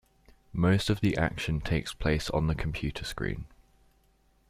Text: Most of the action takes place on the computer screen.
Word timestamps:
Most 0.51 0.89
of 0.89 0.99
the 1.01 1.15
action 1.15 1.59
takes 1.61 1.93
place 1.93 2.27
on 2.31 2.47
the 2.47 2.55
computer 2.55 3.05
screen. 3.05 3.45